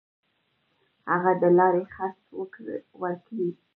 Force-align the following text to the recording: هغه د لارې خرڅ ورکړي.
هغه 1.11 1.31
د 1.41 1.43
لارې 1.57 1.83
خرڅ 1.93 2.19
ورکړي. 3.01 3.49